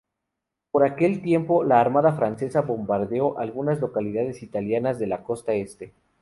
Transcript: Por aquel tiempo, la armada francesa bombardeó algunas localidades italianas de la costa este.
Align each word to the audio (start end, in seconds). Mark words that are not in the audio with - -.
Por 0.71 0.83
aquel 0.83 1.21
tiempo, 1.21 1.63
la 1.63 1.79
armada 1.79 2.13
francesa 2.13 2.61
bombardeó 2.61 3.37
algunas 3.37 3.79
localidades 3.81 4.41
italianas 4.41 4.97
de 4.97 5.05
la 5.05 5.21
costa 5.23 5.53
este. 5.53 5.93